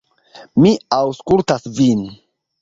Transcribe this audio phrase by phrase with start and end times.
[0.63, 2.03] Mi aŭskultas vin.